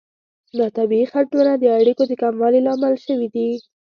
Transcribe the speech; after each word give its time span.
دا 0.57 0.67
طبیعي 0.77 1.05
خنډونه 1.11 1.53
د 1.57 1.65
اړیکو 1.79 2.03
د 2.07 2.13
کموالي 2.21 2.59
لامل 2.67 2.93
شوي 3.05 3.27
دي. 3.35 3.49